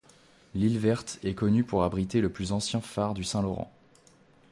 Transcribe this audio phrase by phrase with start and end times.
[0.55, 3.71] L'île Verte est connue pour abriter le plus ancien phare du Saint-Laurent.